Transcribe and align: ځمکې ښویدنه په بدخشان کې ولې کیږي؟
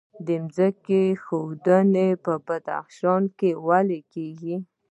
ځمکې 0.27 1.01
ښویدنه 1.23 2.05
په 2.25 2.33
بدخشان 2.45 3.23
کې 3.37 3.49
ولې 3.67 3.99
کیږي؟ 4.13 4.55